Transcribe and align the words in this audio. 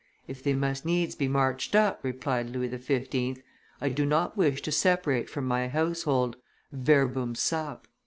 "If 0.27 0.41
they 0.41 0.55
must 0.55 0.83
needs 0.83 1.13
be 1.13 1.27
marched 1.27 1.75
up," 1.75 1.99
replied 2.01 2.49
Louis 2.49 2.75
XV., 2.75 3.43
"I 3.79 3.89
do 3.89 4.03
not 4.03 4.35
wish 4.35 4.59
to 4.63 4.71
separate 4.71 5.29
from 5.29 5.45
my 5.45 5.67
household: 5.67 6.37
verbum 6.73 7.35
sap." 7.35 7.85